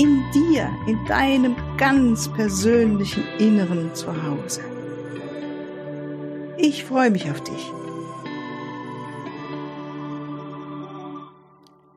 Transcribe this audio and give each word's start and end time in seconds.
in 0.00 0.24
dir, 0.32 0.70
in 0.86 1.04
deinem 1.04 1.54
ganz 1.76 2.32
persönlichen 2.32 3.22
Inneren 3.38 3.94
zu 3.94 4.10
Hause. 4.22 4.62
Ich 6.56 6.84
freue 6.84 7.10
mich 7.10 7.30
auf 7.30 7.42
dich. 7.42 7.70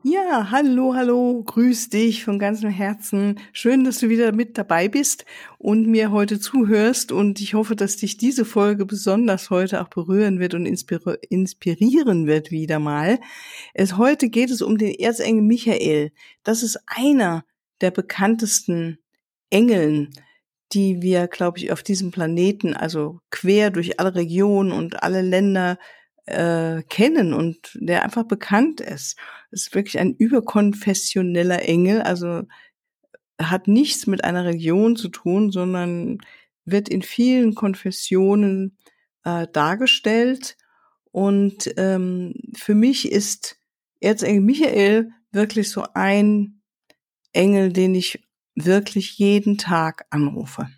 Ja, 0.02 0.50
hallo, 0.50 0.94
hallo, 0.94 1.42
grüß 1.44 1.88
dich 1.88 2.24
von 2.24 2.38
ganzem 2.38 2.68
Herzen. 2.68 3.40
Schön, 3.54 3.84
dass 3.84 4.00
du 4.00 4.10
wieder 4.10 4.32
mit 4.32 4.58
dabei 4.58 4.88
bist 4.88 5.24
und 5.56 5.86
mir 5.86 6.10
heute 6.10 6.38
zuhörst 6.38 7.10
und 7.10 7.40
ich 7.40 7.54
hoffe, 7.54 7.74
dass 7.74 7.96
dich 7.96 8.18
diese 8.18 8.44
Folge 8.44 8.84
besonders 8.84 9.48
heute 9.48 9.80
auch 9.80 9.88
berühren 9.88 10.40
wird 10.40 10.52
und 10.52 10.66
inspirieren 10.66 12.26
wird 12.26 12.50
wieder 12.50 12.78
mal. 12.78 13.18
Es, 13.72 13.96
heute 13.96 14.28
geht 14.28 14.50
es 14.50 14.60
um 14.60 14.76
den 14.76 14.94
Erzengel 14.94 15.42
Michael. 15.42 16.12
Das 16.42 16.62
ist 16.62 16.78
einer 16.84 17.46
der 17.80 17.90
bekanntesten 17.90 18.98
Engeln, 19.50 20.10
die 20.72 21.02
wir, 21.02 21.28
glaube 21.28 21.58
ich, 21.58 21.70
auf 21.72 21.82
diesem 21.82 22.10
Planeten, 22.10 22.74
also 22.74 23.20
quer 23.30 23.70
durch 23.70 24.00
alle 24.00 24.14
Regionen 24.14 24.72
und 24.72 25.02
alle 25.02 25.22
Länder 25.22 25.78
äh, 26.26 26.82
kennen 26.84 27.32
und 27.34 27.70
der 27.74 28.02
einfach 28.02 28.24
bekannt 28.24 28.80
ist. 28.80 29.16
Ist 29.50 29.74
wirklich 29.74 29.98
ein 29.98 30.14
überkonfessioneller 30.14 31.62
Engel, 31.62 32.02
also 32.02 32.42
hat 33.40 33.68
nichts 33.68 34.06
mit 34.06 34.24
einer 34.24 34.44
Region 34.44 34.96
zu 34.96 35.08
tun, 35.08 35.50
sondern 35.50 36.18
wird 36.64 36.88
in 36.88 37.02
vielen 37.02 37.54
Konfessionen 37.54 38.78
äh, 39.24 39.46
dargestellt. 39.52 40.56
Und 41.10 41.72
ähm, 41.76 42.34
für 42.56 42.74
mich 42.74 43.10
ist 43.10 43.56
Erzengel 44.00 44.40
Michael 44.40 45.10
wirklich 45.30 45.70
so 45.70 45.84
ein 45.94 46.62
Engel, 47.34 47.72
den 47.72 47.94
ich 47.94 48.26
wirklich 48.56 49.18
jeden 49.18 49.58
Tag 49.58 50.06
anrufe 50.10 50.68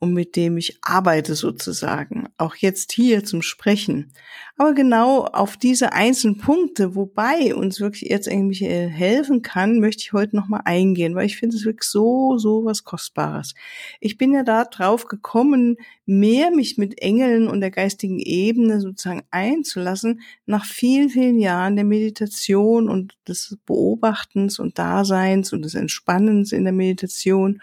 und 0.00 0.14
mit 0.14 0.34
dem 0.34 0.56
ich 0.56 0.78
arbeite 0.80 1.34
sozusagen, 1.34 2.28
auch 2.38 2.56
jetzt 2.56 2.92
hier 2.92 3.22
zum 3.22 3.42
Sprechen. 3.42 4.12
Aber 4.56 4.72
genau 4.72 5.24
auf 5.24 5.58
diese 5.58 5.92
einzelnen 5.92 6.38
Punkte, 6.38 6.94
wobei 6.94 7.54
uns 7.54 7.80
wirklich 7.80 8.08
jetzt 8.10 8.26
eigentlich 8.26 8.62
helfen 8.62 9.42
kann, 9.42 9.78
möchte 9.78 10.02
ich 10.02 10.14
heute 10.14 10.36
nochmal 10.36 10.62
eingehen, 10.64 11.14
weil 11.14 11.26
ich 11.26 11.36
finde 11.36 11.56
es 11.56 11.66
wirklich 11.66 11.88
so, 11.88 12.38
so 12.38 12.64
was 12.64 12.84
Kostbares. 12.84 13.54
Ich 14.00 14.16
bin 14.16 14.32
ja 14.32 14.42
da 14.42 14.64
drauf 14.64 15.04
gekommen, 15.04 15.76
mehr 16.06 16.50
mich 16.50 16.78
mit 16.78 17.00
Engeln 17.02 17.46
und 17.46 17.60
der 17.60 17.70
geistigen 17.70 18.18
Ebene 18.18 18.80
sozusagen 18.80 19.22
einzulassen, 19.30 20.22
nach 20.46 20.64
vielen, 20.64 21.10
vielen 21.10 21.38
Jahren 21.38 21.76
der 21.76 21.84
Meditation 21.84 22.88
und 22.88 23.16
des 23.28 23.58
Beobachtens 23.66 24.58
und 24.58 24.78
Daseins 24.78 25.52
und 25.52 25.62
des 25.62 25.74
Entspannens 25.74 26.52
in 26.52 26.64
der 26.64 26.72
Meditation 26.72 27.60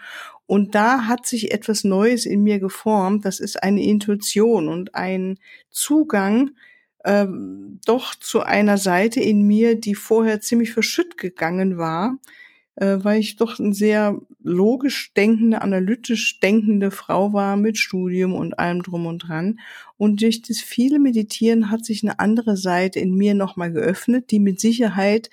und 0.48 0.74
da 0.74 1.06
hat 1.06 1.26
sich 1.26 1.52
etwas 1.52 1.84
Neues 1.84 2.24
in 2.24 2.42
mir 2.42 2.58
geformt. 2.58 3.26
Das 3.26 3.38
ist 3.38 3.62
eine 3.62 3.84
Intuition 3.84 4.68
und 4.68 4.94
ein 4.94 5.38
Zugang 5.68 6.52
ähm, 7.04 7.80
doch 7.84 8.14
zu 8.14 8.40
einer 8.40 8.78
Seite 8.78 9.20
in 9.20 9.42
mir, 9.42 9.78
die 9.78 9.94
vorher 9.94 10.40
ziemlich 10.40 10.72
verschütt 10.72 11.18
gegangen 11.18 11.76
war, 11.76 12.16
äh, 12.76 12.96
weil 13.02 13.20
ich 13.20 13.36
doch 13.36 13.58
eine 13.58 13.74
sehr 13.74 14.18
logisch 14.42 15.12
denkende, 15.12 15.60
analytisch 15.60 16.40
denkende 16.40 16.92
Frau 16.92 17.34
war 17.34 17.56
mit 17.56 17.76
Studium 17.76 18.32
und 18.34 18.58
allem 18.58 18.82
drum 18.82 19.04
und 19.04 19.18
dran. 19.28 19.60
Und 19.98 20.22
durch 20.22 20.40
das 20.40 20.60
viele 20.60 20.98
Meditieren 20.98 21.70
hat 21.70 21.84
sich 21.84 22.02
eine 22.02 22.20
andere 22.20 22.56
Seite 22.56 23.00
in 23.00 23.14
mir 23.14 23.34
nochmal 23.34 23.70
geöffnet, 23.70 24.30
die 24.30 24.40
mit 24.40 24.60
Sicherheit 24.60 25.28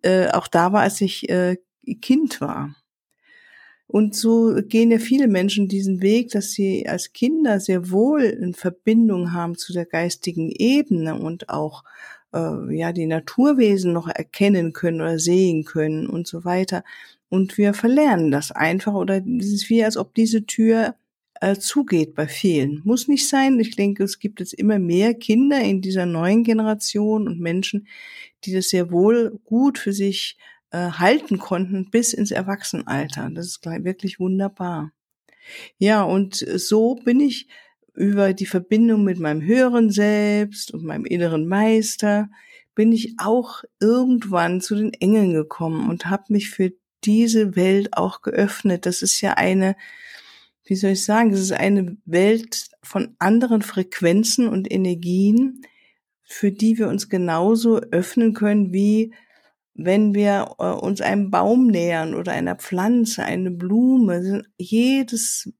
äh, 0.00 0.28
auch 0.28 0.48
da 0.48 0.72
war, 0.72 0.80
als 0.80 1.02
ich 1.02 1.28
äh, 1.28 1.58
Kind 2.00 2.40
war. 2.40 2.74
Und 3.92 4.14
so 4.14 4.54
gehen 4.68 4.90
ja 4.90 4.98
viele 4.98 5.28
Menschen 5.28 5.68
diesen 5.68 6.00
Weg, 6.00 6.30
dass 6.30 6.52
sie 6.52 6.88
als 6.88 7.12
Kinder 7.12 7.60
sehr 7.60 7.90
wohl 7.90 8.22
in 8.22 8.54
Verbindung 8.54 9.34
haben 9.34 9.54
zu 9.58 9.74
der 9.74 9.84
geistigen 9.84 10.50
Ebene 10.50 11.14
und 11.20 11.50
auch 11.50 11.84
äh, 12.32 12.74
ja 12.74 12.92
die 12.94 13.04
Naturwesen 13.04 13.92
noch 13.92 14.08
erkennen 14.08 14.72
können 14.72 15.02
oder 15.02 15.18
sehen 15.18 15.64
können 15.64 16.06
und 16.06 16.26
so 16.26 16.46
weiter. 16.46 16.84
Und 17.28 17.58
wir 17.58 17.74
verlernen 17.74 18.30
das 18.30 18.50
einfach 18.50 18.94
oder 18.94 19.22
es 19.38 19.52
ist 19.52 19.68
wie, 19.68 19.84
als 19.84 19.98
ob 19.98 20.14
diese 20.14 20.46
Tür 20.46 20.94
äh, 21.42 21.56
zugeht 21.56 22.14
bei 22.14 22.28
vielen. 22.28 22.80
Muss 22.84 23.08
nicht 23.08 23.28
sein. 23.28 23.60
Ich 23.60 23.76
denke, 23.76 24.04
es 24.04 24.18
gibt 24.18 24.40
jetzt 24.40 24.54
immer 24.54 24.78
mehr 24.78 25.12
Kinder 25.12 25.60
in 25.60 25.82
dieser 25.82 26.06
neuen 26.06 26.44
Generation 26.44 27.28
und 27.28 27.40
Menschen, 27.40 27.86
die 28.44 28.54
das 28.54 28.70
sehr 28.70 28.90
wohl 28.90 29.38
gut 29.44 29.78
für 29.78 29.92
sich 29.92 30.38
äh, 30.72 30.90
halten 30.90 31.38
konnten 31.38 31.90
bis 31.90 32.12
ins 32.12 32.30
Erwachsenenalter. 32.30 33.30
Das 33.32 33.46
ist 33.46 33.64
wirklich 33.64 34.18
wunderbar. 34.18 34.92
Ja, 35.78 36.02
und 36.02 36.34
so 36.34 36.94
bin 36.96 37.20
ich 37.20 37.48
über 37.94 38.32
die 38.32 38.46
Verbindung 38.46 39.04
mit 39.04 39.18
meinem 39.18 39.42
höheren 39.42 39.90
Selbst 39.90 40.72
und 40.72 40.84
meinem 40.84 41.04
inneren 41.04 41.46
Meister, 41.46 42.30
bin 42.74 42.90
ich 42.90 43.14
auch 43.18 43.64
irgendwann 43.80 44.62
zu 44.62 44.74
den 44.74 44.94
Engeln 44.94 45.34
gekommen 45.34 45.90
und 45.90 46.06
habe 46.06 46.24
mich 46.28 46.48
für 46.48 46.72
diese 47.04 47.54
Welt 47.54 47.96
auch 47.96 48.22
geöffnet. 48.22 48.86
Das 48.86 49.02
ist 49.02 49.20
ja 49.20 49.34
eine, 49.34 49.76
wie 50.64 50.76
soll 50.76 50.92
ich 50.92 51.04
sagen, 51.04 51.32
das 51.32 51.40
ist 51.40 51.52
eine 51.52 51.98
Welt 52.06 52.70
von 52.82 53.14
anderen 53.18 53.60
Frequenzen 53.60 54.48
und 54.48 54.72
Energien, 54.72 55.66
für 56.22 56.50
die 56.50 56.78
wir 56.78 56.88
uns 56.88 57.10
genauso 57.10 57.78
öffnen 57.78 58.32
können 58.32 58.72
wie 58.72 59.12
wenn 59.74 60.14
wir 60.14 60.54
äh, 60.58 60.64
uns 60.70 61.00
einem 61.00 61.30
Baum 61.30 61.68
nähern 61.68 62.14
oder 62.14 62.32
einer 62.32 62.56
Pflanze, 62.56 63.24
eine 63.24 63.50
Blume, 63.50 64.42
jedes 64.58 65.52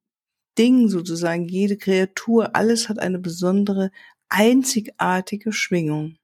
Ding 0.58 0.88
sozusagen, 0.88 1.48
jede 1.48 1.76
Kreatur, 1.78 2.54
alles 2.54 2.88
hat 2.88 2.98
eine 2.98 3.18
besondere, 3.18 3.90
einzigartige 4.28 5.52
Schwingung. 5.52 6.16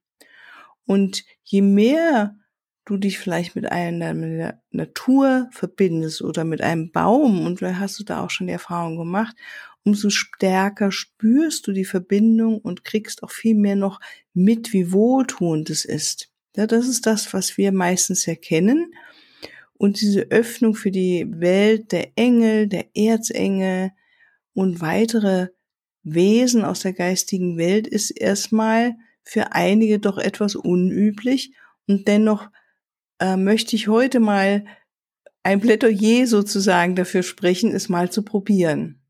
Und 0.85 1.23
je 1.43 1.61
mehr 1.61 2.35
du 2.85 2.97
dich 2.97 3.19
vielleicht 3.19 3.55
mit 3.55 3.71
einer 3.71 4.59
Natur 4.71 5.47
verbindest 5.51 6.21
oder 6.23 6.43
mit 6.43 6.61
einem 6.61 6.91
Baum, 6.91 7.45
und 7.45 7.59
vielleicht 7.59 7.79
hast 7.79 7.99
du 7.99 8.03
da 8.03 8.23
auch 8.23 8.31
schon 8.31 8.47
die 8.47 8.53
Erfahrung 8.53 8.97
gemacht, 8.97 9.35
umso 9.83 10.09
stärker 10.09 10.91
spürst 10.91 11.67
du 11.67 11.71
die 11.71 11.85
Verbindung 11.85 12.59
und 12.59 12.83
kriegst 12.83 13.23
auch 13.23 13.31
viel 13.31 13.55
mehr 13.55 13.75
noch 13.75 13.99
mit, 14.33 14.73
wie 14.73 14.91
wohltuend 14.91 15.69
es 15.69 15.85
ist. 15.85 16.28
Ja, 16.55 16.67
das 16.67 16.87
ist 16.87 17.05
das, 17.05 17.33
was 17.33 17.57
wir 17.57 17.71
meistens 17.71 18.27
erkennen. 18.27 18.93
Und 19.73 20.01
diese 20.01 20.23
Öffnung 20.29 20.75
für 20.75 20.91
die 20.91 21.25
Welt 21.29 21.91
der 21.91 22.11
Engel, 22.15 22.67
der 22.67 22.87
Erzengel 22.95 23.91
und 24.53 24.81
weitere 24.81 25.47
Wesen 26.03 26.65
aus 26.65 26.81
der 26.81 26.93
geistigen 26.93 27.57
Welt 27.57 27.87
ist 27.87 28.11
erstmal 28.11 28.95
für 29.23 29.53
einige 29.53 29.99
doch 29.99 30.17
etwas 30.17 30.55
unüblich. 30.55 31.53
Und 31.87 32.07
dennoch 32.07 32.49
äh, 33.19 33.37
möchte 33.37 33.75
ich 33.75 33.87
heute 33.87 34.19
mal 34.19 34.65
ein 35.43 35.61
Plädoyer 35.61 36.27
sozusagen 36.27 36.95
dafür 36.95 37.23
sprechen, 37.23 37.71
es 37.71 37.89
mal 37.89 38.11
zu 38.11 38.23
probieren. 38.23 39.01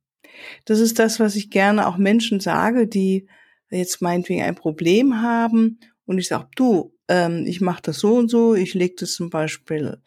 Das 0.65 0.79
ist 0.79 0.99
das, 0.99 1.19
was 1.19 1.35
ich 1.35 1.49
gerne 1.49 1.87
auch 1.87 1.97
Menschen 1.97 2.39
sage, 2.39 2.87
die 2.87 3.27
jetzt 3.69 4.01
meinetwegen 4.01 4.43
ein 4.43 4.55
Problem 4.55 5.21
haben 5.21 5.79
und 6.05 6.17
ich 6.17 6.27
sage, 6.27 6.47
du, 6.55 6.93
ähm, 7.09 7.45
ich 7.45 7.59
mache 7.59 7.81
das 7.81 7.99
so 7.99 8.15
und 8.15 8.29
so, 8.29 8.55
ich 8.55 8.73
lege 8.73 8.95
das 8.99 9.13
zum 9.13 9.29
Beispiel 9.29 9.97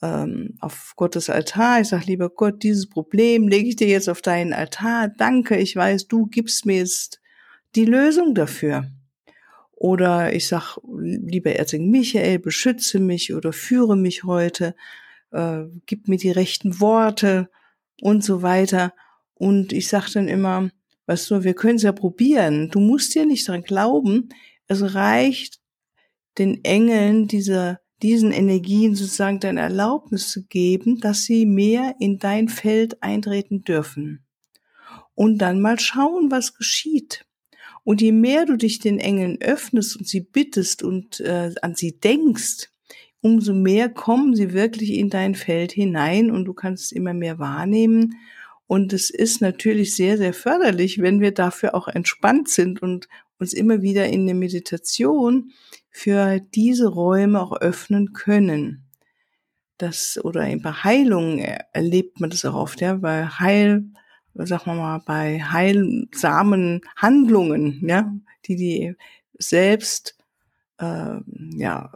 ähm, 0.00 0.54
auf 0.60 0.94
Gottes 0.96 1.28
Altar. 1.28 1.80
Ich 1.80 1.88
sage, 1.88 2.06
lieber 2.06 2.30
Gott, 2.30 2.62
dieses 2.62 2.88
Problem 2.88 3.48
lege 3.48 3.68
ich 3.68 3.76
dir 3.76 3.88
jetzt 3.88 4.08
auf 4.08 4.22
deinen 4.22 4.52
Altar. 4.52 5.08
Danke, 5.08 5.56
ich 5.58 5.76
weiß, 5.76 6.08
du 6.08 6.26
gibst 6.26 6.64
mir 6.64 6.78
jetzt 6.78 7.20
die 7.74 7.84
Lösung 7.84 8.34
dafür. 8.34 8.86
Oder 9.72 10.32
ich 10.32 10.46
sag, 10.46 10.78
lieber 10.96 11.50
Erzengel 11.50 11.90
Michael, 11.90 12.38
beschütze 12.38 13.00
mich 13.00 13.34
oder 13.34 13.52
führe 13.52 13.96
mich 13.96 14.22
heute, 14.22 14.76
äh, 15.32 15.64
gib 15.86 16.06
mir 16.06 16.18
die 16.18 16.30
rechten 16.30 16.78
Worte 16.78 17.50
und 18.00 18.22
so 18.22 18.42
weiter. 18.42 18.94
Und 19.34 19.72
ich 19.72 19.88
sag 19.88 20.08
dann 20.12 20.28
immer, 20.28 20.70
weißt 21.06 21.28
du, 21.30 21.42
wir 21.42 21.54
können 21.54 21.76
es 21.76 21.82
ja 21.82 21.90
probieren. 21.90 22.70
Du 22.70 22.78
musst 22.78 23.16
ja 23.16 23.24
nicht 23.24 23.48
dran 23.48 23.62
glauben. 23.62 24.28
Es 24.68 24.94
reicht, 24.94 25.61
den 26.38 26.64
Engeln 26.64 27.28
diese, 27.28 27.80
diesen 28.02 28.32
Energien 28.32 28.94
sozusagen 28.94 29.40
deine 29.40 29.60
Erlaubnis 29.60 30.30
zu 30.30 30.44
geben, 30.46 31.00
dass 31.00 31.24
sie 31.24 31.46
mehr 31.46 31.94
in 32.00 32.18
dein 32.18 32.48
Feld 32.48 33.02
eintreten 33.02 33.64
dürfen. 33.64 34.24
Und 35.14 35.38
dann 35.38 35.60
mal 35.60 35.78
schauen, 35.78 36.30
was 36.30 36.54
geschieht. 36.54 37.26
Und 37.84 38.00
je 38.00 38.12
mehr 38.12 38.46
du 38.46 38.56
dich 38.56 38.78
den 38.78 38.98
Engeln 38.98 39.40
öffnest 39.40 39.96
und 39.96 40.08
sie 40.08 40.20
bittest 40.20 40.82
und 40.82 41.20
äh, 41.20 41.52
an 41.62 41.74
sie 41.74 41.98
denkst, 41.98 42.70
umso 43.20 43.54
mehr 43.54 43.88
kommen 43.88 44.34
sie 44.34 44.52
wirklich 44.52 44.90
in 44.90 45.10
dein 45.10 45.34
Feld 45.34 45.72
hinein 45.72 46.30
und 46.30 46.44
du 46.44 46.54
kannst 46.54 46.92
immer 46.92 47.14
mehr 47.14 47.38
wahrnehmen. 47.38 48.16
Und 48.66 48.92
es 48.92 49.10
ist 49.10 49.40
natürlich 49.40 49.94
sehr, 49.94 50.16
sehr 50.16 50.32
förderlich, 50.32 51.00
wenn 51.00 51.20
wir 51.20 51.32
dafür 51.32 51.74
auch 51.74 51.88
entspannt 51.88 52.48
sind 52.48 52.80
und 52.82 53.08
uns 53.38 53.52
immer 53.52 53.82
wieder 53.82 54.08
in 54.08 54.26
der 54.26 54.34
Meditation 54.34 55.52
für 55.92 56.40
diese 56.40 56.88
Räume 56.88 57.40
auch 57.40 57.52
öffnen 57.52 58.12
können. 58.14 58.88
Das, 59.78 60.18
oder 60.22 60.46
in 60.46 60.62
bei 60.62 60.72
Heilung 60.72 61.38
erlebt 61.38 62.20
man 62.20 62.30
das 62.30 62.44
auch 62.44 62.54
oft, 62.54 62.80
ja, 62.80 62.94
bei 62.94 63.26
Heil, 63.26 63.84
sagen 64.34 64.62
wir 64.66 64.74
mal, 64.74 65.02
bei 65.04 65.40
heilsamen 65.42 66.80
Handlungen, 66.96 67.86
ja, 67.86 68.12
die 68.46 68.56
die 68.56 68.96
selbst, 69.38 70.16
äh, 70.78 71.16
ja, 71.56 71.92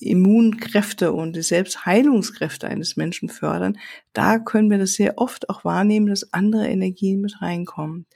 Immunkräfte 0.00 1.12
und 1.12 1.36
die 1.36 1.42
Selbstheilungskräfte 1.42 2.68
eines 2.68 2.96
Menschen 2.96 3.28
fördern, 3.28 3.78
da 4.12 4.38
können 4.38 4.70
wir 4.70 4.78
das 4.78 4.94
sehr 4.94 5.18
oft 5.18 5.48
auch 5.50 5.64
wahrnehmen, 5.64 6.06
dass 6.06 6.32
andere 6.32 6.68
Energien 6.68 7.20
mit 7.20 7.40
reinkommen. 7.40 8.06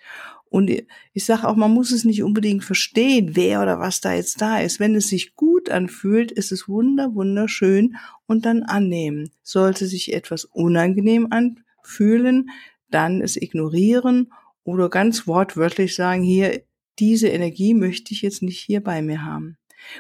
Und 0.51 0.71
ich 0.71 1.25
sage 1.25 1.47
auch, 1.47 1.57
man 1.57 1.73
muss 1.73 1.93
es 1.93 2.05
nicht 2.05 2.23
unbedingt 2.23 2.65
verstehen, 2.65 3.37
wer 3.37 3.63
oder 3.63 3.79
was 3.79 4.01
da 4.01 4.15
jetzt 4.15 4.41
da 4.41 4.61
ist. 4.61 4.81
Wenn 4.81 4.95
es 4.95 5.09
sich 5.09 5.35
gut 5.37 5.71
anfühlt, 5.71 6.33
ist 6.33 6.53
es 6.53 6.69
wunder, 6.69 7.15
wunderschön 7.15 7.97
und 8.27 8.47
dann 8.47 8.63
annehmen. 8.63 9.31
Sollte 9.43 9.87
sich 9.87 10.13
etwas 10.15 10.45
unangenehm 10.45 11.29
anfühlen, 11.31 12.51
dann 12.91 13.21
es 13.21 13.37
ignorieren 13.37 14.33
oder 14.65 14.89
ganz 14.89 15.27
wortwörtlich 15.27 15.95
sagen, 15.95 16.23
hier, 16.23 16.63
diese 16.99 17.29
Energie 17.29 17.75
möchte 17.75 18.13
ich 18.13 18.23
jetzt 18.23 18.43
nicht 18.43 18.59
hier 18.59 18.83
bei 18.83 19.03
mir 19.03 19.25
haben. 19.25 19.57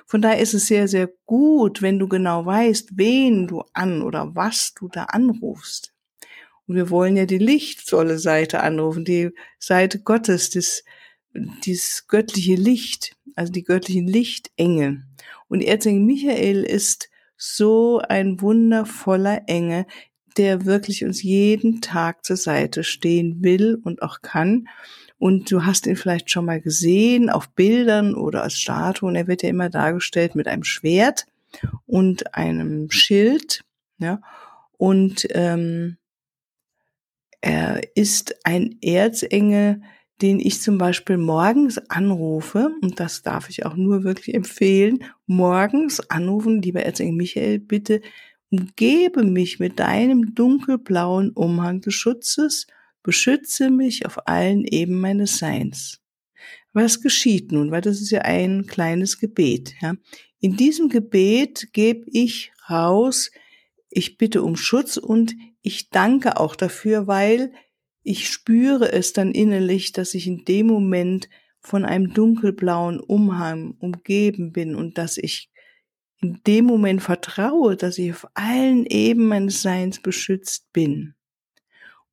Von 0.07 0.23
daher 0.23 0.41
ist 0.41 0.55
es 0.55 0.67
sehr, 0.67 0.89
sehr 0.89 1.09
gut, 1.27 1.83
wenn 1.83 1.99
du 1.99 2.09
genau 2.09 2.45
weißt, 2.45 2.97
wen 2.97 3.47
du 3.47 3.63
an 3.73 4.03
oder 4.03 4.35
was 4.35 4.75
du 4.75 4.89
da 4.89 5.05
anrufst. 5.05 5.95
Und 6.69 6.77
wir 6.77 6.91
wollen 6.91 7.17
ja 7.17 7.25
die 7.25 7.39
lichtvolle 7.39 8.19
Seite 8.19 8.61
anrufen, 8.61 9.05
die 9.05 9.31
Seite 9.59 10.01
Gottes, 10.01 10.51
das, 10.51 10.85
dieses 11.65 12.07
göttliche 12.07 12.55
Licht, 12.55 13.17
also 13.35 13.51
die 13.51 13.65
göttlichen 13.65 14.07
Lichtengel. 14.07 15.03
Und 15.49 15.63
Erzengel 15.63 16.05
Michael 16.05 16.63
ist 16.63 17.09
so 17.37 18.03
ein 18.07 18.41
wundervoller 18.43 19.43
Engel, 19.47 19.87
der 20.37 20.67
wirklich 20.67 21.05
uns 21.05 21.23
jeden 21.23 21.81
Tag 21.81 22.25
zur 22.25 22.37
Seite 22.37 22.85
stehen 22.85 23.43
will 23.43 23.79
und 23.83 24.03
auch 24.03 24.21
kann. 24.21 24.69
Und 25.19 25.51
du 25.51 25.65
hast 25.65 25.87
ihn 25.87 25.97
vielleicht 25.97 26.31
schon 26.31 26.45
mal 26.45 26.61
gesehen 26.61 27.31
auf 27.31 27.49
Bildern 27.51 28.15
oder 28.15 28.43
als 28.43 28.59
Statue. 28.59 29.09
Und 29.09 29.17
er 29.17 29.27
wird 29.27 29.43
ja 29.43 29.49
immer 29.49 29.71
dargestellt 29.71 30.35
mit 30.35 30.47
einem 30.47 30.65
Schwert 30.65 31.27
und 31.87 32.35
einem 32.35 32.91
Schild. 32.91 33.65
Ja. 33.99 34.21
Und 34.77 35.27
ähm, 35.31 35.97
er 37.41 37.81
ist 37.97 38.35
ein 38.45 38.77
Erzengel, 38.83 39.83
den 40.21 40.41
ich 40.41 40.61
zum 40.61 40.79
Beispiel 40.79 41.17
morgens 41.17 41.79
anrufe, 41.89 42.75
und 42.83 42.99
das 42.99 43.23
darf 43.23 43.49
ich 43.51 43.65
auch 43.65 43.77
nur 43.77 44.03
wirklich 44.03 44.35
empfehlen, 44.35 45.05
morgens 45.27 46.01
anrufen, 46.11 46.61
lieber 46.61 46.83
Erzengel 46.83 47.15
Michael, 47.15 47.61
bitte 47.61 48.01
umgebe 48.51 49.25
mich 49.25 49.59
mit 49.59 49.79
deinem 49.79 50.35
dunkelblauen 50.35 51.31
Umhang 51.31 51.81
des 51.81 51.95
Schutzes, 51.95 52.67
beschütze 53.03 53.71
mich 53.71 54.07
auf 54.07 54.27
allen 54.27 54.65
Eben 54.65 55.01
meines 55.01 55.39
Seins. 55.39 56.01
Was 56.73 57.01
geschieht 57.01 57.53
nun? 57.53 57.71
Weil 57.71 57.81
das 57.81 58.01
ist 58.01 58.11
ja 58.11 58.23
ein 58.23 58.67
kleines 58.67 59.19
Gebet. 59.19 59.75
Ja? 59.81 59.95
In 60.41 60.57
diesem 60.57 60.89
Gebet 60.89 61.73
gebe 61.73 62.05
ich 62.07 62.53
raus, 62.69 63.31
ich 63.91 64.19
bitte 64.19 64.43
um 64.43 64.57
Schutz 64.57 64.97
und 64.97 65.35
ich 65.69 65.91
danke 65.91 66.41
auch 66.41 66.57
dafür, 66.57 67.07
weil 67.07 67.53
ich 68.03 68.31
spüre 68.31 68.91
es 68.91 69.13
dann 69.13 69.33
innerlich, 69.33 69.93
dass 69.93 70.15
ich 70.15 70.27
in 70.27 70.47
dem 70.47 70.67
Moment 70.67 71.29
von 71.61 71.85
einem 71.85 72.15
dunkelblauen 72.15 73.01
Umhang 73.01 73.75
umgeben 73.79 74.53
bin 74.53 74.75
und 74.75 74.97
dass 74.97 75.19
ich 75.19 75.51
in 76.21 76.41
dem 76.47 76.65
Moment 76.65 77.03
vertraue, 77.03 77.77
dass 77.77 77.99
ich 77.99 78.13
auf 78.13 78.27
allen 78.33 78.87
Eben 78.87 79.29
meines 79.29 79.61
Seins 79.61 80.01
beschützt 80.01 80.73
bin. 80.73 81.15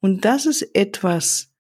Und 0.02 0.26
das 0.26 0.46
ist 0.46 0.64
etwas, 0.76 1.54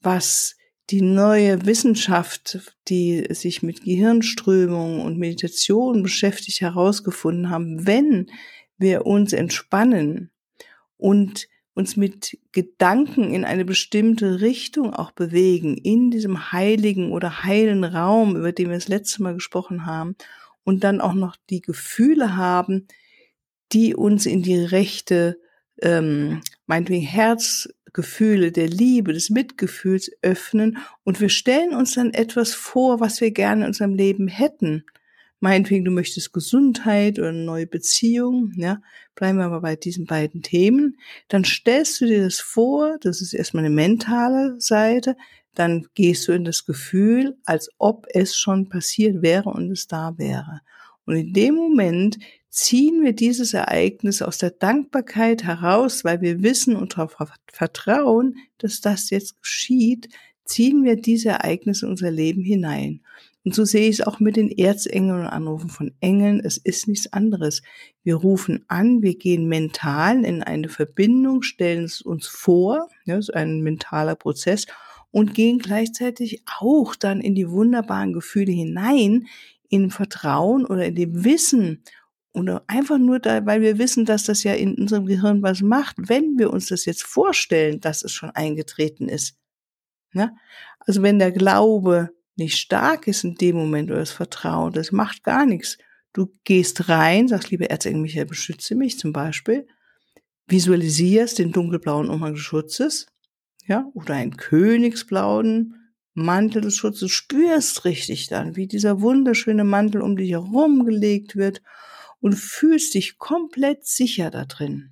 was 0.00 0.56
die 0.90 1.02
neue 1.02 1.66
Wissenschaft, 1.66 2.72
die 2.86 3.26
sich 3.30 3.64
mit 3.64 3.82
Gehirnströmungen 3.82 5.00
und 5.00 5.18
Meditation 5.18 6.04
beschäftigt, 6.04 6.60
herausgefunden 6.60 7.50
haben. 7.50 7.84
Wenn 7.84 8.30
wir 8.78 9.06
uns 9.06 9.32
entspannen 9.32 10.31
und 11.02 11.48
uns 11.74 11.96
mit 11.96 12.38
Gedanken 12.52 13.34
in 13.34 13.44
eine 13.44 13.64
bestimmte 13.64 14.40
Richtung 14.40 14.94
auch 14.94 15.10
bewegen, 15.10 15.76
in 15.76 16.10
diesem 16.10 16.52
heiligen 16.52 17.10
oder 17.10 17.42
heilen 17.42 17.82
Raum, 17.82 18.36
über 18.36 18.52
den 18.52 18.68
wir 18.68 18.76
das 18.76 18.88
letzte 18.88 19.22
Mal 19.22 19.34
gesprochen 19.34 19.84
haben, 19.84 20.14
und 20.64 20.84
dann 20.84 21.00
auch 21.00 21.14
noch 21.14 21.36
die 21.50 21.60
Gefühle 21.60 22.36
haben, 22.36 22.86
die 23.72 23.96
uns 23.96 24.26
in 24.26 24.42
die 24.42 24.58
rechte, 24.58 25.40
ähm, 25.80 26.40
meinetwegen 26.66 27.04
Herzgefühle 27.04 28.52
der 28.52 28.68
Liebe, 28.68 29.12
des 29.12 29.28
Mitgefühls 29.30 30.12
öffnen. 30.22 30.78
Und 31.02 31.20
wir 31.20 31.30
stellen 31.30 31.74
uns 31.74 31.94
dann 31.94 32.14
etwas 32.14 32.54
vor, 32.54 33.00
was 33.00 33.20
wir 33.20 33.32
gerne 33.32 33.62
in 33.62 33.68
unserem 33.68 33.94
Leben 33.94 34.28
hätten 34.28 34.84
meinetwegen, 35.42 35.84
du 35.84 35.90
möchtest 35.90 36.32
Gesundheit 36.32 37.18
oder 37.18 37.30
eine 37.30 37.44
neue 37.44 37.66
Beziehung, 37.66 38.52
ja, 38.56 38.80
bleiben 39.14 39.38
wir 39.38 39.44
aber 39.44 39.60
bei 39.60 39.76
diesen 39.76 40.06
beiden 40.06 40.42
Themen, 40.42 40.98
dann 41.28 41.44
stellst 41.44 42.00
du 42.00 42.06
dir 42.06 42.24
das 42.24 42.40
vor, 42.40 42.96
das 43.00 43.20
ist 43.20 43.34
erstmal 43.34 43.64
eine 43.64 43.74
mentale 43.74 44.60
Seite, 44.60 45.16
dann 45.54 45.86
gehst 45.94 46.28
du 46.28 46.32
in 46.32 46.44
das 46.44 46.64
Gefühl, 46.64 47.36
als 47.44 47.68
ob 47.78 48.06
es 48.10 48.36
schon 48.36 48.68
passiert 48.68 49.20
wäre 49.20 49.50
und 49.50 49.70
es 49.70 49.86
da 49.86 50.16
wäre. 50.16 50.60
Und 51.04 51.16
in 51.16 51.32
dem 51.32 51.56
Moment 51.56 52.18
ziehen 52.48 53.02
wir 53.02 53.12
dieses 53.12 53.52
Ereignis 53.52 54.22
aus 54.22 54.38
der 54.38 54.50
Dankbarkeit 54.50 55.42
heraus, 55.42 56.04
weil 56.04 56.20
wir 56.20 56.42
wissen 56.42 56.76
und 56.76 56.96
darauf 56.96 57.16
vertrauen, 57.52 58.36
dass 58.58 58.80
das 58.80 59.10
jetzt 59.10 59.40
geschieht, 59.40 60.08
ziehen 60.44 60.84
wir 60.84 60.96
diese 60.96 61.30
Ereignisse 61.30 61.86
in 61.86 61.92
unser 61.92 62.10
Leben 62.10 62.42
hinein. 62.42 63.00
Und 63.44 63.54
so 63.54 63.64
sehe 63.64 63.88
ich 63.88 63.98
es 63.98 64.06
auch 64.06 64.20
mit 64.20 64.36
den 64.36 64.50
Erzengeln 64.50 65.20
und 65.20 65.26
Anrufen 65.26 65.68
von 65.68 65.92
Engeln. 66.00 66.40
Es 66.44 66.58
ist 66.58 66.86
nichts 66.86 67.12
anderes. 67.12 67.62
Wir 68.04 68.14
rufen 68.14 68.64
an, 68.68 69.02
wir 69.02 69.16
gehen 69.16 69.48
mental 69.48 70.24
in 70.24 70.42
eine 70.42 70.68
Verbindung, 70.68 71.42
stellen 71.42 71.84
es 71.84 72.02
uns 72.02 72.28
vor, 72.28 72.88
ja, 73.04 73.18
ist 73.18 73.34
ein 73.34 73.60
mentaler 73.62 74.14
Prozess, 74.14 74.66
und 75.10 75.34
gehen 75.34 75.58
gleichzeitig 75.58 76.42
auch 76.60 76.94
dann 76.94 77.20
in 77.20 77.34
die 77.34 77.50
wunderbaren 77.50 78.12
Gefühle 78.12 78.52
hinein, 78.52 79.26
in 79.68 79.90
Vertrauen 79.90 80.64
oder 80.64 80.86
in 80.86 80.94
dem 80.94 81.24
Wissen 81.24 81.82
oder 82.34 82.64
einfach 82.66 82.98
nur 82.98 83.18
da, 83.18 83.44
weil 83.44 83.60
wir 83.60 83.78
wissen, 83.78 84.04
dass 84.04 84.24
das 84.24 84.42
ja 84.42 84.54
in 84.54 84.74
unserem 84.74 85.06
Gehirn 85.06 85.42
was 85.42 85.60
macht, 85.60 85.96
wenn 85.98 86.38
wir 86.38 86.50
uns 86.50 86.66
das 86.66 86.86
jetzt 86.86 87.02
vorstellen, 87.02 87.80
dass 87.80 88.02
es 88.02 88.12
schon 88.12 88.30
eingetreten 88.30 89.08
ist. 89.08 89.36
Ja? 90.14 90.32
Also 90.80 91.02
wenn 91.02 91.18
der 91.18 91.32
Glaube 91.32 92.10
nicht 92.36 92.56
stark 92.56 93.06
ist 93.06 93.24
in 93.24 93.34
dem 93.34 93.56
Moment 93.56 93.90
oder 93.90 94.00
das 94.00 94.10
Vertrauen, 94.10 94.72
das 94.72 94.92
macht 94.92 95.22
gar 95.24 95.46
nichts. 95.46 95.78
Du 96.12 96.30
gehst 96.44 96.88
rein, 96.88 97.28
sagst, 97.28 97.50
liebe 97.50 97.70
Erzengel 97.70 98.02
Michael, 98.02 98.26
beschütze 98.26 98.74
mich 98.74 98.98
zum 98.98 99.12
Beispiel, 99.12 99.66
visualisierst 100.46 101.38
den 101.38 101.52
dunkelblauen 101.52 102.08
Umhang 102.08 102.34
des 102.34 102.42
Schutzes, 102.42 103.06
ja, 103.66 103.86
oder 103.94 104.14
einen 104.14 104.36
königsblauen 104.36 105.76
Mantel 106.14 106.62
des 106.62 106.76
Schutzes, 106.76 107.10
spürst 107.10 107.84
richtig 107.84 108.28
dann, 108.28 108.56
wie 108.56 108.66
dieser 108.66 109.00
wunderschöne 109.00 109.64
Mantel 109.64 110.02
um 110.02 110.16
dich 110.16 110.30
herum 110.30 110.84
gelegt 110.84 111.36
wird 111.36 111.62
und 112.20 112.34
fühlst 112.34 112.94
dich 112.94 113.18
komplett 113.18 113.86
sicher 113.86 114.30
da 114.30 114.44
drin. 114.44 114.90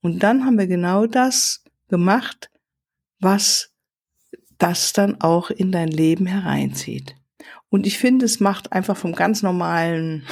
Und 0.00 0.22
dann 0.22 0.44
haben 0.44 0.58
wir 0.58 0.66
genau 0.66 1.06
das 1.06 1.64
gemacht, 1.88 2.50
was 3.18 3.72
das 4.58 4.92
dann 4.92 5.20
auch 5.20 5.50
in 5.50 5.72
dein 5.72 5.88
Leben 5.88 6.26
hereinzieht. 6.26 7.16
Und 7.68 7.86
ich 7.86 7.98
finde, 7.98 8.24
es 8.24 8.40
macht 8.40 8.72
einfach 8.72 8.96
vom 8.96 9.14
ganz 9.14 9.42
normalen 9.42 10.24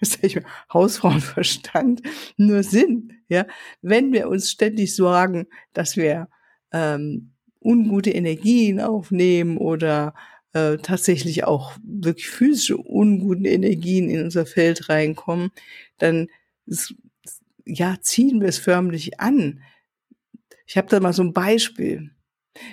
Hausfrauenverstand 0.72 2.02
nur 2.36 2.62
Sinn, 2.62 3.12
ja, 3.28 3.46
wenn 3.82 4.12
wir 4.12 4.28
uns 4.28 4.50
ständig 4.50 4.94
sorgen, 4.94 5.46
dass 5.72 5.96
wir 5.96 6.28
ähm, 6.72 7.32
ungute 7.60 8.10
Energien 8.10 8.80
aufnehmen 8.80 9.56
oder 9.58 10.14
äh, 10.52 10.78
tatsächlich 10.78 11.44
auch 11.44 11.76
wirklich 11.82 12.28
physische 12.28 12.76
unguten 12.76 13.44
Energien 13.44 14.10
in 14.10 14.24
unser 14.24 14.46
Feld 14.46 14.88
reinkommen, 14.88 15.50
dann 15.98 16.28
ja, 17.64 17.96
ziehen 18.00 18.40
wir 18.40 18.48
es 18.48 18.58
förmlich 18.58 19.20
an. 19.20 19.62
Ich 20.66 20.76
habe 20.76 20.88
da 20.88 20.98
mal 21.00 21.12
so 21.12 21.22
ein 21.22 21.32
Beispiel. 21.32 22.10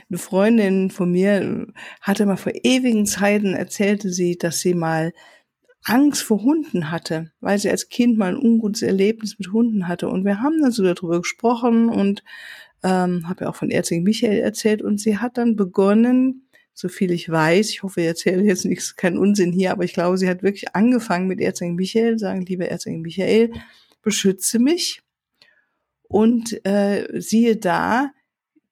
Eine 0.10 0.18
Freundin 0.18 0.90
von 0.90 1.12
mir 1.12 1.68
hatte 2.02 2.26
mal 2.26 2.38
vor 2.38 2.54
ewigen 2.64 3.06
Zeiten 3.06 3.54
erzählte 3.54 4.10
sie, 4.12 4.38
dass 4.38 4.60
sie 4.60 4.74
mal 4.74 5.14
Angst 5.84 6.24
vor 6.24 6.44
Hunden 6.44 6.92
hatte, 6.92 7.32
weil 7.40 7.60
sie 7.60 7.70
als 7.70 7.90
Kind 7.90 8.18
mal 8.18 8.34
ein 8.34 8.38
ungutes 8.38 8.82
Erlebnis 8.82 9.38
mit 9.40 9.52
Hunden 9.52 9.88
hatte. 9.88 10.10
Und 10.10 10.26
wir 10.26 10.42
haben 10.42 10.62
dann 10.62 10.72
so 10.72 10.84
darüber 10.84 11.20
gesprochen 11.20 11.90
und 11.90 12.24
ähm, 12.84 13.28
habe 13.28 13.46
ja 13.46 13.50
auch 13.50 13.56
von 13.56 13.70
Erzengel 13.70 14.04
Michael 14.04 14.40
erzählt. 14.40 14.82
Und 14.82 15.00
sie 15.00 15.18
hat 15.18 15.38
dann 15.38 15.56
begonnen, 15.56 16.48
so 16.74 16.90
viel 16.90 17.12
ich 17.12 17.30
weiß, 17.30 17.70
ich 17.70 17.84
hoffe, 17.84 18.02
ich 18.02 18.08
erzähle 18.08 18.44
jetzt 18.44 18.66
nichts, 18.66 18.96
keinen 18.96 19.18
Unsinn 19.18 19.52
hier, 19.52 19.72
aber 19.72 19.84
ich 19.84 19.94
glaube, 19.94 20.18
sie 20.18 20.30
hat 20.30 20.44
wirklich 20.44 20.76
angefangen 20.76 21.28
mit 21.28 21.40
Erzengel 21.40 21.76
Michael, 21.76 22.20
sagen, 22.20 22.46
lieber 22.46 22.68
Erzengel 22.68 23.02
Michael, 23.02 23.52
beschütze 24.04 24.60
mich. 24.60 25.02
Und 26.04 26.66
äh, 26.66 27.20
siehe 27.20 27.58
da, 27.58 28.12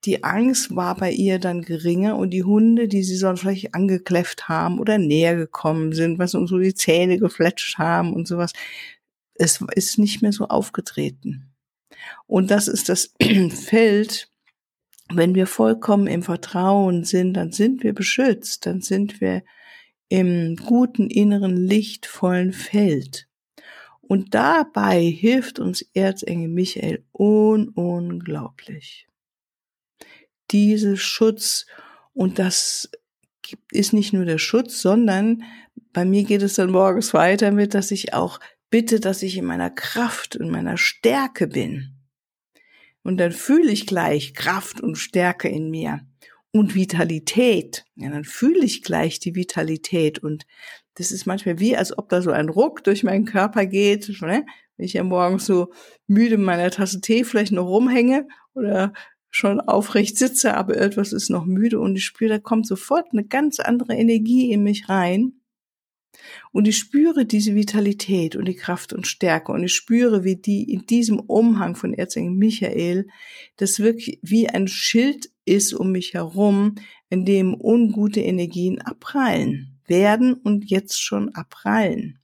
die 0.05 0.23
Angst 0.23 0.75
war 0.75 0.95
bei 0.95 1.11
ihr 1.11 1.39
dann 1.39 1.61
geringer 1.61 2.17
und 2.17 2.29
die 2.29 2.43
Hunde, 2.43 2.87
die 2.87 3.03
sie 3.03 3.15
sonst 3.15 3.41
vielleicht 3.41 3.73
angekläfft 3.73 4.47
haben 4.47 4.79
oder 4.79 4.97
näher 4.97 5.35
gekommen 5.35 5.93
sind, 5.93 6.19
was 6.19 6.35
uns 6.35 6.49
so 6.49 6.59
die 6.59 6.75
Zähne 6.75 7.17
gefletscht 7.17 7.77
haben 7.77 8.13
und 8.13 8.27
sowas, 8.27 8.53
es 9.33 9.59
ist 9.75 9.97
nicht 9.97 10.21
mehr 10.21 10.31
so 10.31 10.47
aufgetreten. 10.47 11.51
Und 12.27 12.51
das 12.51 12.67
ist 12.67 12.89
das 12.89 13.13
Feld, 13.49 14.29
wenn 15.13 15.35
wir 15.35 15.47
vollkommen 15.47 16.07
im 16.07 16.23
Vertrauen 16.23 17.03
sind, 17.03 17.33
dann 17.33 17.51
sind 17.51 17.83
wir 17.83 17.93
beschützt, 17.93 18.65
dann 18.65 18.81
sind 18.81 19.21
wir 19.21 19.43
im 20.09 20.55
guten 20.55 21.09
inneren 21.09 21.57
lichtvollen 21.57 22.53
Feld. 22.53 23.27
Und 24.01 24.35
dabei 24.35 25.01
hilft 25.01 25.59
uns 25.59 25.81
Erzengel 25.93 26.47
Michael 26.47 27.03
un 27.11 27.69
unglaublich. 27.69 29.07
Diese 30.51 30.97
Schutz 30.97 31.65
und 32.13 32.39
das 32.39 32.89
ist 33.71 33.93
nicht 33.93 34.13
nur 34.13 34.25
der 34.25 34.37
Schutz, 34.37 34.81
sondern 34.81 35.43
bei 35.93 36.05
mir 36.05 36.23
geht 36.23 36.41
es 36.41 36.55
dann 36.55 36.71
morgens 36.71 37.13
weiter 37.13 37.51
mit, 37.51 37.73
dass 37.73 37.91
ich 37.91 38.13
auch 38.13 38.39
bitte, 38.69 38.99
dass 38.99 39.21
ich 39.21 39.37
in 39.37 39.45
meiner 39.45 39.69
Kraft, 39.69 40.35
in 40.35 40.49
meiner 40.49 40.77
Stärke 40.77 41.47
bin. 41.47 41.95
Und 43.03 43.17
dann 43.17 43.31
fühle 43.31 43.71
ich 43.71 43.85
gleich 43.85 44.33
Kraft 44.33 44.81
und 44.81 44.97
Stärke 44.97 45.47
in 45.47 45.69
mir 45.69 46.01
und 46.51 46.73
Vitalität. 46.73 47.85
Ja, 47.95 48.09
dann 48.09 48.23
fühle 48.23 48.65
ich 48.65 48.81
gleich 48.81 49.19
die 49.19 49.35
Vitalität 49.35 50.19
und 50.19 50.45
das 50.95 51.11
ist 51.11 51.25
manchmal 51.25 51.59
wie, 51.59 51.75
als 51.75 51.97
ob 51.97 52.09
da 52.09 52.21
so 52.21 52.31
ein 52.31 52.49
Ruck 52.49 52.83
durch 52.83 53.03
meinen 53.03 53.25
Körper 53.25 53.65
geht, 53.65 54.09
ne? 54.21 54.45
wenn 54.77 54.85
ich 54.85 54.93
ja 54.93 55.03
morgens 55.03 55.45
so 55.45 55.71
müde 56.07 56.37
mit 56.37 56.45
meiner 56.45 56.71
Tasse 56.71 57.01
Tee 57.01 57.23
vielleicht 57.23 57.51
noch 57.51 57.67
rumhänge 57.67 58.27
oder 58.53 58.93
schon 59.35 59.59
aufrecht 59.59 60.17
sitze, 60.17 60.55
aber 60.55 60.77
etwas 60.77 61.11
ist 61.11 61.29
noch 61.29 61.45
müde 61.45 61.81
und 61.81 61.97
ich 61.97 62.05
spüre, 62.05 62.29
da 62.29 62.39
kommt 62.39 62.65
sofort 62.65 63.07
eine 63.11 63.25
ganz 63.25 63.59
andere 63.59 63.93
Energie 63.93 64.49
in 64.49 64.63
mich 64.63 64.87
rein. 64.87 65.33
Und 66.53 66.69
ich 66.69 66.77
spüre 66.77 67.25
diese 67.25 67.53
Vitalität 67.53 68.37
und 68.37 68.45
die 68.45 68.55
Kraft 68.55 68.93
und 68.93 69.07
Stärke 69.07 69.51
und 69.51 69.61
ich 69.61 69.73
spüre, 69.73 70.23
wie 70.23 70.37
die 70.37 70.71
in 70.71 70.85
diesem 70.85 71.19
Umhang 71.19 71.75
von 71.75 71.93
Erzengel 71.93 72.31
Michael 72.31 73.07
das 73.57 73.81
wirklich 73.81 74.19
wie 74.21 74.47
ein 74.47 74.69
Schild 74.69 75.29
ist 75.43 75.73
um 75.73 75.91
mich 75.91 76.13
herum, 76.13 76.75
in 77.09 77.25
dem 77.25 77.59
ungute 77.59 78.21
Energien 78.21 78.79
abprallen 78.79 79.81
werden 79.85 80.33
und 80.33 80.69
jetzt 80.69 81.03
schon 81.03 81.35
abprallen. 81.35 82.19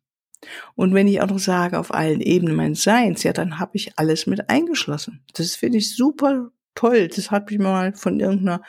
Und 0.75 0.94
wenn 0.94 1.10
ich 1.10 1.20
auch 1.20 1.27
noch 1.27 1.39
sage, 1.39 1.77
auf 1.77 1.94
allen 1.94 2.22
Ebenen 2.22 2.56
meines 2.56 2.84
Seins, 2.84 3.24
ja, 3.24 3.34
dann 3.34 3.60
habe 3.60 3.75
ich 3.75 4.00
alles 4.00 4.27
mit 4.27 4.50
eingeschlossen. 4.50 5.25
Das 5.34 5.56
finde 5.56 5.80
ich 5.80 5.94
super 5.94 6.51
toll. 6.75 7.07
Das 7.07 7.31
habe 7.31 7.51
ich 7.51 7.59
mal 7.59 7.93
von 7.93 8.19
irgendeiner, 8.19 8.61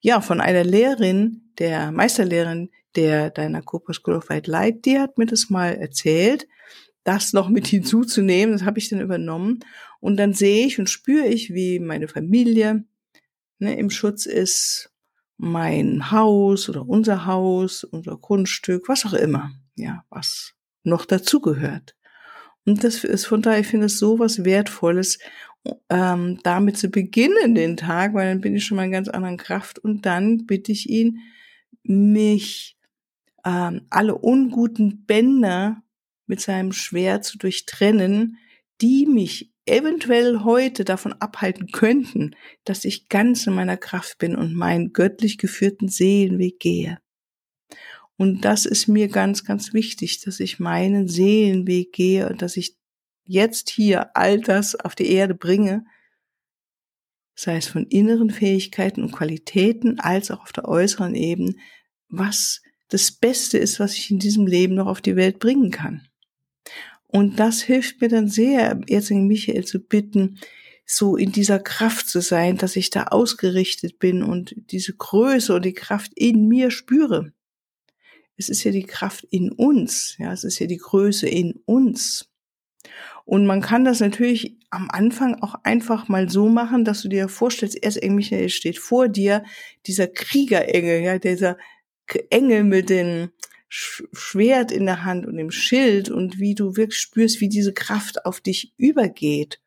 ja, 0.00 0.20
von 0.20 0.40
einer 0.40 0.64
Lehrerin, 0.64 1.52
der 1.58 1.92
Meisterlehrerin 1.92 2.70
der 2.96 3.30
deiner 3.30 3.62
Cooper 3.62 3.92
School 3.92 4.16
of 4.16 4.28
White 4.28 4.50
Light, 4.50 4.84
die 4.84 4.98
hat 4.98 5.18
mir 5.18 5.26
das 5.26 5.50
mal 5.50 5.74
erzählt, 5.74 6.48
das 7.04 7.32
noch 7.32 7.48
mit 7.48 7.66
hinzuzunehmen. 7.68 8.52
Das 8.52 8.64
habe 8.64 8.78
ich 8.78 8.88
dann 8.88 9.00
übernommen. 9.00 9.60
Und 10.00 10.16
dann 10.16 10.32
sehe 10.32 10.66
ich 10.66 10.78
und 10.78 10.88
spüre 10.88 11.26
ich, 11.26 11.54
wie 11.54 11.78
meine 11.78 12.08
Familie 12.08 12.84
ne, 13.58 13.76
im 13.76 13.90
Schutz 13.90 14.26
ist, 14.26 14.90
mein 15.36 16.10
Haus 16.10 16.68
oder 16.68 16.88
unser 16.88 17.26
Haus, 17.26 17.84
unser 17.84 18.16
Grundstück, 18.16 18.88
was 18.88 19.06
auch 19.06 19.12
immer, 19.12 19.52
ja, 19.76 20.04
was 20.10 20.54
noch 20.82 21.04
dazugehört. 21.04 21.94
Und 22.64 22.82
das 22.84 23.04
ist 23.04 23.26
von 23.26 23.40
daher, 23.42 23.60
ich 23.60 23.68
finde 23.68 23.86
es 23.86 23.98
so 23.98 24.18
was 24.18 24.44
Wertvolles, 24.44 25.18
ähm, 25.88 26.38
damit 26.42 26.76
zu 26.78 26.88
beginnen 26.88 27.54
den 27.54 27.76
Tag, 27.76 28.14
weil 28.14 28.28
dann 28.28 28.40
bin 28.40 28.54
ich 28.56 28.64
schon 28.64 28.76
mal 28.76 28.84
in 28.84 28.92
ganz 28.92 29.08
anderen 29.08 29.36
Kraft 29.36 29.78
und 29.78 30.06
dann 30.06 30.46
bitte 30.46 30.72
ich 30.72 30.88
ihn, 30.88 31.20
mich 31.82 32.76
ähm, 33.44 33.86
alle 33.90 34.16
unguten 34.16 35.04
Bänder 35.06 35.82
mit 36.26 36.40
seinem 36.40 36.72
Schwert 36.72 37.24
zu 37.24 37.38
durchtrennen, 37.38 38.38
die 38.80 39.06
mich 39.06 39.52
eventuell 39.66 40.40
heute 40.44 40.84
davon 40.84 41.12
abhalten 41.14 41.68
könnten, 41.68 42.34
dass 42.64 42.84
ich 42.84 43.08
ganz 43.08 43.46
in 43.46 43.54
meiner 43.54 43.76
Kraft 43.76 44.18
bin 44.18 44.34
und 44.34 44.54
meinen 44.54 44.92
göttlich 44.92 45.38
geführten 45.38 45.88
Seelenweg 45.88 46.58
gehe. 46.58 46.98
Und 48.16 48.44
das 48.44 48.66
ist 48.66 48.88
mir 48.88 49.08
ganz, 49.08 49.44
ganz 49.44 49.72
wichtig, 49.72 50.20
dass 50.22 50.40
ich 50.40 50.58
meinen 50.58 51.06
Seelenweg 51.06 51.92
gehe 51.92 52.28
und 52.28 52.42
dass 52.42 52.56
ich 52.56 52.76
jetzt 53.28 53.70
hier 53.70 54.16
all 54.16 54.40
das 54.40 54.74
auf 54.74 54.94
die 54.94 55.10
Erde 55.12 55.34
bringe, 55.34 55.84
sei 57.34 57.56
es 57.58 57.68
von 57.68 57.86
inneren 57.86 58.30
Fähigkeiten 58.30 59.02
und 59.02 59.12
Qualitäten 59.12 60.00
als 60.00 60.32
auch 60.32 60.40
auf 60.40 60.52
der 60.52 60.66
äußeren 60.66 61.14
Ebene, 61.14 61.54
was 62.08 62.62
das 62.88 63.12
Beste 63.12 63.58
ist, 63.58 63.78
was 63.78 63.94
ich 63.94 64.10
in 64.10 64.18
diesem 64.18 64.46
Leben 64.46 64.74
noch 64.74 64.86
auf 64.86 65.00
die 65.00 65.14
Welt 65.14 65.38
bringen 65.38 65.70
kann. 65.70 66.08
Und 67.06 67.38
das 67.38 67.62
hilft 67.62 68.00
mir 68.00 68.08
dann 68.08 68.28
sehr, 68.28 68.80
Erzengel 68.88 69.26
Michael 69.26 69.64
zu 69.64 69.78
bitten, 69.78 70.40
so 70.84 71.16
in 71.16 71.32
dieser 71.32 71.58
Kraft 71.58 72.08
zu 72.08 72.22
sein, 72.22 72.56
dass 72.56 72.76
ich 72.76 72.88
da 72.88 73.04
ausgerichtet 73.04 73.98
bin 73.98 74.22
und 74.22 74.54
diese 74.72 74.94
Größe 74.94 75.54
und 75.54 75.64
die 75.64 75.74
Kraft 75.74 76.12
in 76.14 76.48
mir 76.48 76.70
spüre. 76.70 77.32
Es 78.36 78.48
ist 78.48 78.64
ja 78.64 78.72
die 78.72 78.84
Kraft 78.84 79.24
in 79.30 79.52
uns, 79.52 80.16
ja, 80.18 80.32
es 80.32 80.44
ist 80.44 80.58
ja 80.60 80.66
die 80.66 80.78
Größe 80.78 81.28
in 81.28 81.60
uns. 81.66 82.30
Und 83.24 83.46
man 83.46 83.60
kann 83.60 83.84
das 83.84 84.00
natürlich 84.00 84.56
am 84.70 84.88
Anfang 84.90 85.42
auch 85.42 85.54
einfach 85.62 86.08
mal 86.08 86.28
so 86.28 86.48
machen, 86.48 86.84
dass 86.84 87.02
du 87.02 87.08
dir 87.08 87.28
vorstellst, 87.28 87.82
Erzengel 87.82 88.16
Michael 88.16 88.48
steht 88.48 88.78
vor 88.78 89.08
dir, 89.08 89.44
dieser 89.86 90.06
Kriegerengel, 90.06 91.00
ja, 91.02 91.18
dieser 91.18 91.58
Engel 92.30 92.64
mit 92.64 92.90
dem 92.90 93.30
Schwert 93.68 94.72
in 94.72 94.86
der 94.86 95.04
Hand 95.04 95.26
und 95.26 95.36
dem 95.36 95.50
Schild 95.50 96.10
und 96.10 96.38
wie 96.38 96.54
du 96.54 96.76
wirklich 96.76 96.98
spürst, 96.98 97.40
wie 97.40 97.50
diese 97.50 97.74
Kraft 97.74 98.24
auf 98.24 98.40
dich 98.40 98.72
übergeht. 98.78 99.60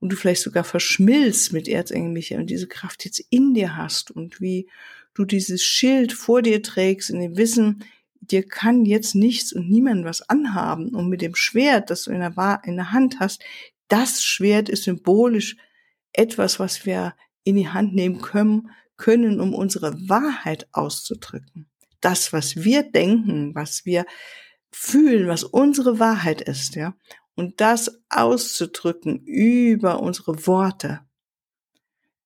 Und 0.00 0.12
du 0.12 0.16
vielleicht 0.16 0.42
sogar 0.42 0.64
verschmilzt 0.64 1.52
mit 1.52 1.68
Erzengel 1.68 2.10
Michael 2.10 2.40
und 2.40 2.50
diese 2.50 2.68
Kraft 2.68 3.04
jetzt 3.04 3.20
in 3.30 3.54
dir 3.54 3.76
hast 3.76 4.10
und 4.10 4.40
wie 4.40 4.68
du 5.14 5.24
dieses 5.24 5.62
Schild 5.62 6.12
vor 6.12 6.42
dir 6.42 6.62
trägst 6.62 7.10
in 7.10 7.20
dem 7.20 7.36
Wissen, 7.36 7.84
dir 8.30 8.46
kann 8.46 8.84
jetzt 8.84 9.14
nichts 9.14 9.52
und 9.52 9.68
niemand 9.68 10.04
was 10.04 10.28
anhaben 10.28 10.94
und 10.94 11.08
mit 11.08 11.22
dem 11.22 11.34
Schwert, 11.34 11.90
das 11.90 12.04
du 12.04 12.12
in 12.12 12.20
der, 12.20 12.60
in 12.64 12.76
der 12.76 12.92
Hand 12.92 13.20
hast, 13.20 13.42
das 13.88 14.22
Schwert 14.22 14.68
ist 14.68 14.84
symbolisch 14.84 15.56
etwas, 16.12 16.58
was 16.58 16.86
wir 16.86 17.14
in 17.44 17.56
die 17.56 17.68
Hand 17.68 17.94
nehmen 17.94 18.20
können, 18.20 18.70
können, 18.96 19.40
um 19.40 19.54
unsere 19.54 20.08
Wahrheit 20.08 20.68
auszudrücken. 20.72 21.68
Das, 22.00 22.32
was 22.32 22.56
wir 22.56 22.82
denken, 22.82 23.54
was 23.54 23.84
wir 23.84 24.06
fühlen, 24.72 25.28
was 25.28 25.44
unsere 25.44 25.98
Wahrheit 25.98 26.40
ist, 26.40 26.74
ja, 26.74 26.94
und 27.34 27.60
das 27.60 28.00
auszudrücken 28.08 29.24
über 29.24 30.00
unsere 30.00 30.46
Worte, 30.46 31.00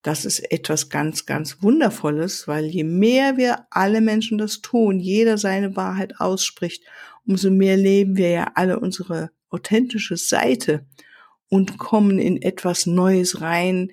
das 0.01 0.25
ist 0.25 0.39
etwas 0.51 0.89
ganz, 0.89 1.25
ganz 1.25 1.61
Wundervolles, 1.61 2.47
weil 2.47 2.65
je 2.65 2.83
mehr 2.83 3.37
wir 3.37 3.65
alle 3.69 4.01
Menschen 4.01 4.37
das 4.37 4.61
tun, 4.61 4.99
jeder 4.99 5.37
seine 5.37 5.75
Wahrheit 5.75 6.19
ausspricht, 6.19 6.83
umso 7.25 7.51
mehr 7.51 7.75
leben 7.75 8.15
wir 8.15 8.29
ja 8.29 8.51
alle 8.55 8.79
unsere 8.79 9.31
authentische 9.49 10.17
Seite 10.17 10.85
und 11.49 11.77
kommen 11.77 12.19
in 12.19 12.41
etwas 12.41 12.85
Neues 12.85 13.41
rein, 13.41 13.91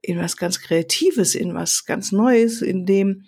in 0.00 0.18
was 0.18 0.36
ganz 0.36 0.60
Kreatives, 0.60 1.34
in 1.34 1.54
was 1.54 1.86
ganz 1.86 2.12
Neues, 2.12 2.62
in 2.62 2.86
dem 2.86 3.24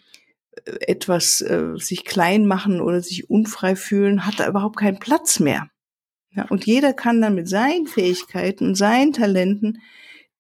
etwas 0.65 1.41
äh, 1.41 1.73
sich 1.77 2.05
klein 2.05 2.47
machen 2.47 2.81
oder 2.81 3.01
sich 3.01 3.29
unfrei 3.29 3.75
fühlen, 3.77 4.25
hat 4.25 4.39
da 4.39 4.49
überhaupt 4.49 4.77
keinen 4.77 4.99
Platz 4.99 5.41
mehr. 5.41 5.69
Ja, 6.31 6.47
und 6.49 6.67
jeder 6.67 6.93
kann 6.93 7.21
dann 7.21 7.35
mit 7.35 7.49
seinen 7.49 7.87
Fähigkeiten 7.87 8.75
seinen 8.75 9.13
Talenten 9.13 9.81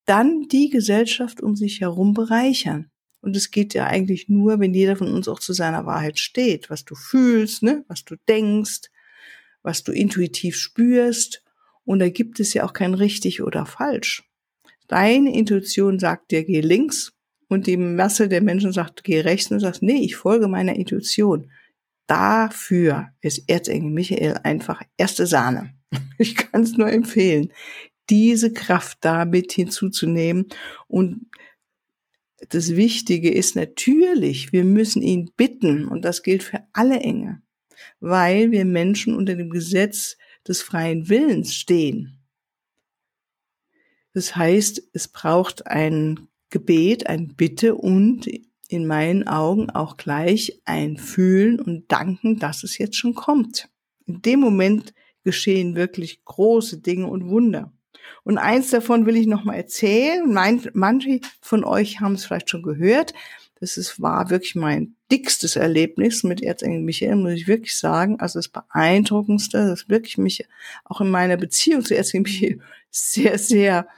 dann 0.04 0.48
die 0.48 0.70
Gesellschaft 0.70 1.40
um 1.40 1.56
sich 1.56 1.80
herum 1.80 2.14
bereichern. 2.14 2.90
Und 3.20 3.36
es 3.36 3.50
geht 3.50 3.72
ja 3.72 3.86
eigentlich 3.86 4.28
nur, 4.28 4.60
wenn 4.60 4.74
jeder 4.74 4.96
von 4.96 5.08
uns 5.08 5.28
auch 5.28 5.40
zu 5.40 5.54
seiner 5.54 5.86
Wahrheit 5.86 6.18
steht, 6.18 6.68
was 6.68 6.84
du 6.84 6.94
fühlst, 6.94 7.62
ne, 7.62 7.84
was 7.88 8.04
du 8.04 8.16
denkst, 8.28 8.90
was 9.62 9.82
du 9.82 9.92
intuitiv 9.92 10.56
spürst. 10.56 11.42
Und 11.84 12.00
da 12.00 12.10
gibt 12.10 12.38
es 12.38 12.52
ja 12.52 12.64
auch 12.64 12.74
kein 12.74 12.94
richtig 12.94 13.42
oder 13.42 13.64
falsch. 13.64 14.28
Deine 14.88 15.34
Intuition 15.34 15.98
sagt 15.98 16.30
dir, 16.30 16.44
geh 16.44 16.60
links 16.60 17.14
und 17.48 17.66
die 17.66 17.78
Masse 17.78 18.28
der 18.28 18.42
Menschen 18.42 18.72
sagt, 18.72 19.04
geh 19.04 19.20
rechts 19.20 19.50
und 19.50 19.56
du 19.56 19.60
sagst, 19.60 19.82
nee, 19.82 20.02
ich 20.02 20.16
folge 20.16 20.48
meiner 20.48 20.76
Intuition. 20.76 21.50
Dafür 22.06 23.08
ist 23.22 23.48
Erzengel 23.48 23.90
Michael 23.90 24.38
einfach 24.42 24.82
erste 24.96 25.26
Sahne. 25.26 25.74
Ich 26.18 26.36
kann 26.36 26.62
es 26.62 26.76
nur 26.76 26.90
empfehlen, 26.92 27.50
diese 28.10 28.52
Kraft 28.52 28.98
da 29.02 29.24
mit 29.24 29.52
hinzuzunehmen. 29.52 30.46
Und 30.86 31.26
das 32.48 32.76
Wichtige 32.76 33.32
ist 33.32 33.56
natürlich, 33.56 34.52
wir 34.52 34.64
müssen 34.64 35.02
ihn 35.02 35.30
bitten, 35.36 35.86
und 35.86 36.04
das 36.04 36.22
gilt 36.22 36.42
für 36.42 36.60
alle 36.72 37.00
Engel, 37.00 37.38
weil 38.00 38.50
wir 38.50 38.64
Menschen 38.64 39.14
unter 39.14 39.34
dem 39.34 39.50
Gesetz 39.50 40.16
des 40.46 40.62
freien 40.62 41.08
Willens 41.08 41.54
stehen. 41.54 42.20
Das 44.12 44.36
heißt, 44.36 44.90
es 44.92 45.08
braucht 45.08 45.66
ein 45.66 46.28
Gebet, 46.50 47.08
ein 47.08 47.34
Bitte 47.34 47.74
und 47.74 48.28
in 48.68 48.86
meinen 48.86 49.26
Augen 49.26 49.70
auch 49.70 49.96
gleich 49.96 50.60
ein 50.64 50.96
Fühlen 50.96 51.60
und 51.60 51.90
Danken, 51.90 52.38
dass 52.38 52.62
es 52.62 52.78
jetzt 52.78 52.96
schon 52.96 53.14
kommt. 53.14 53.68
In 54.06 54.22
dem 54.22 54.40
Moment 54.40 54.94
geschehen 55.24 55.74
wirklich 55.74 56.24
große 56.24 56.80
Dinge 56.80 57.08
und 57.08 57.28
Wunder. 57.28 57.72
Und 58.24 58.38
eins 58.38 58.70
davon 58.70 59.06
will 59.06 59.16
ich 59.16 59.26
noch 59.26 59.44
mal 59.44 59.54
erzählen. 59.54 60.22
Manche 60.72 61.20
von 61.40 61.64
euch 61.64 62.00
haben 62.00 62.14
es 62.14 62.24
vielleicht 62.24 62.50
schon 62.50 62.62
gehört. 62.62 63.12
Das 63.60 63.76
ist, 63.76 64.00
war 64.00 64.30
wirklich 64.30 64.54
mein 64.56 64.96
dickstes 65.10 65.56
Erlebnis 65.56 66.22
mit 66.22 66.42
Erzengel 66.42 66.80
Michael, 66.80 67.16
muss 67.16 67.32
ich 67.32 67.48
wirklich 67.48 67.76
sagen. 67.78 68.20
Also 68.20 68.38
das 68.38 68.48
Beeindruckendste, 68.48 69.66
das 69.68 69.88
wirklich 69.88 70.18
mich 70.18 70.46
auch 70.84 71.00
in 71.00 71.08
meiner 71.08 71.36
Beziehung 71.36 71.84
zu 71.84 71.96
Erzengel 71.96 72.30
Michael 72.30 72.60
sehr, 72.90 73.38
sehr 73.38 73.88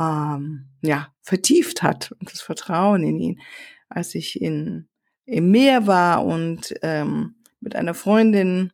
ähm, 0.00 0.66
ja, 0.82 1.08
vertieft 1.22 1.82
hat 1.82 2.12
und 2.20 2.32
das 2.32 2.40
Vertrauen 2.40 3.02
in 3.04 3.18
ihn. 3.18 3.40
Als 3.88 4.14
ich 4.14 4.40
in, 4.40 4.88
im 5.26 5.50
Meer 5.50 5.86
war 5.86 6.24
und 6.24 6.74
ähm, 6.82 7.36
mit 7.60 7.76
einer 7.76 7.94
Freundin 7.94 8.72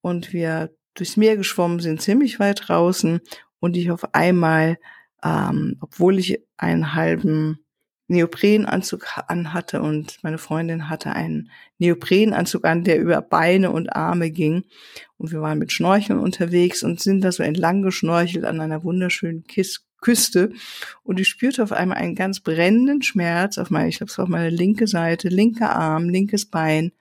und 0.00 0.32
wir 0.32 0.70
durchs 0.94 1.16
Meer 1.16 1.36
geschwommen 1.36 1.80
sind, 1.80 2.00
ziemlich 2.00 2.38
weit 2.38 2.68
draußen 2.68 3.20
und 3.60 3.76
ich 3.76 3.90
auf 3.90 4.14
einmal, 4.14 4.78
ähm, 5.22 5.76
obwohl 5.80 6.18
ich 6.18 6.40
einen 6.56 6.94
halben 6.94 7.60
Neoprenanzug 8.08 9.06
anhatte 9.28 9.80
und 9.80 10.18
meine 10.22 10.38
Freundin 10.38 10.88
hatte 10.88 11.12
einen 11.12 11.50
Neoprenanzug 11.78 12.64
an, 12.64 12.82
der 12.82 12.98
über 12.98 13.22
Beine 13.22 13.70
und 13.70 13.94
Arme 13.94 14.30
ging. 14.32 14.64
Und 15.16 15.30
wir 15.30 15.40
waren 15.40 15.60
mit 15.60 15.70
Schnorcheln 15.70 16.18
unterwegs 16.18 16.82
und 16.82 17.00
sind 17.00 17.22
da 17.22 17.30
so 17.30 17.44
entlang 17.44 17.82
geschnorchelt 17.82 18.44
an 18.44 18.60
einer 18.60 18.82
wunderschönen 18.82 19.44
Kis 19.44 19.86
Küste 20.00 20.50
und 21.02 21.20
ich 21.20 21.28
spürte 21.28 21.62
auf 21.62 21.72
einmal 21.72 21.98
einen 21.98 22.14
ganz 22.14 22.40
brennenden 22.40 23.02
Schmerz 23.02 23.58
auf 23.58 23.70
meine, 23.70 23.88
ich 23.88 23.98
glaube, 23.98 24.10
es 24.10 24.18
war 24.18 24.24
auf 24.24 24.30
meine 24.30 24.48
linke 24.48 24.86
Seite, 24.86 25.28
linker 25.28 25.76
Arm, 25.76 26.08
linkes 26.08 26.46
Bein. 26.46 26.92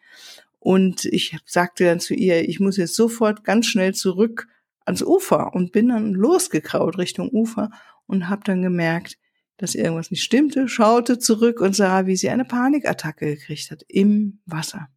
Und 0.60 1.06
ich 1.06 1.38
sagte 1.46 1.86
dann 1.86 2.01
zu 2.01 2.13
ihr, 2.13 2.48
ich 2.48 2.60
muss 2.60 2.75
jetzt 2.75 2.96
sofort 2.96 3.46
ganz 3.46 3.68
schnell 3.68 3.94
zurück 3.94 4.48
ans 4.89 5.03
Ufer 5.03 5.53
und 5.53 5.72
bin 5.72 5.89
dann 5.89 6.13
losgekraut 6.13 6.98
Richtung 6.98 7.29
Ufer 7.29 7.69
und 8.08 8.27
habe 8.27 8.41
dann 8.43 8.63
gemerkt, 8.63 9.17
dass 9.58 9.75
irgendwas 9.75 10.10
nicht 10.10 10.24
stimmte, 10.24 10.67
schaute 10.67 11.19
zurück 11.19 11.62
und 11.62 11.75
sah, 11.75 12.08
wie 12.08 12.15
sie 12.15 12.29
eine 12.29 12.46
Panikattacke 12.46 13.27
gekriegt 13.27 13.72
hat 13.72 13.84
im 13.88 14.39
Wasser. 14.46 14.88